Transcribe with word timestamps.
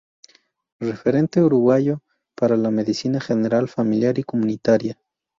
Referente 0.79 1.39
uruguayo 1.43 1.99
para 2.35 2.57
la 2.57 2.71
medicina 2.71 3.21
general, 3.21 3.67
familiar 3.67 4.17
y 4.17 4.23
comunitaria. 4.23 4.99